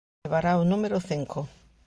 [0.23, 1.39] Levará o numero cinco.